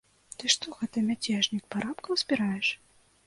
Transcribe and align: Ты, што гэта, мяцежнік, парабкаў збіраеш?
Ты, 0.37 0.45
што 0.53 0.71
гэта, 0.77 1.03
мяцежнік, 1.09 1.67
парабкаў 1.75 2.19
збіраеш? 2.25 2.67